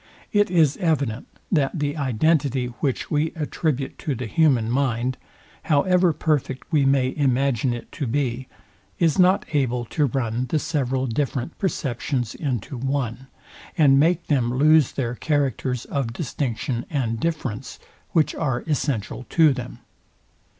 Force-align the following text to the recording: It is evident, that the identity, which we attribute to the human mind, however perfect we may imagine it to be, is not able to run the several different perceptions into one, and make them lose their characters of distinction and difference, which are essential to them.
It 0.33 0.49
is 0.49 0.77
evident, 0.77 1.27
that 1.51 1.77
the 1.77 1.95
identity, 1.95 2.73
which 2.79 3.11
we 3.11 3.31
attribute 3.35 3.99
to 3.99 4.15
the 4.15 4.25
human 4.25 4.67
mind, 4.67 5.15
however 5.65 6.11
perfect 6.11 6.71
we 6.71 6.85
may 6.85 7.13
imagine 7.15 7.71
it 7.71 7.91
to 7.91 8.07
be, 8.07 8.47
is 8.97 9.19
not 9.19 9.45
able 9.53 9.85
to 9.85 10.07
run 10.07 10.47
the 10.49 10.57
several 10.57 11.05
different 11.05 11.55
perceptions 11.59 12.33
into 12.33 12.77
one, 12.79 13.27
and 13.77 13.99
make 13.99 14.25
them 14.25 14.51
lose 14.51 14.93
their 14.93 15.13
characters 15.13 15.85
of 15.85 16.13
distinction 16.13 16.83
and 16.89 17.19
difference, 17.19 17.77
which 18.09 18.33
are 18.33 18.61
essential 18.65 19.27
to 19.29 19.53
them. 19.53 19.81